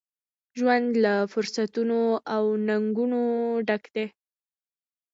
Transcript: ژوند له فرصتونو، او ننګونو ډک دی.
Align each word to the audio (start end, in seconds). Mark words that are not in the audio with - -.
ژوند 0.57 0.89
له 1.03 1.13
فرصتونو، 1.31 1.99
او 2.33 2.43
ننګونو 2.67 3.21
ډک 3.67 3.83
دی. 3.95 4.05